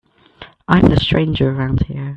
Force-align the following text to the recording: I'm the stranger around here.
I'm 0.67 0.89
the 0.89 0.99
stranger 0.99 1.51
around 1.51 1.83
here. 1.85 2.09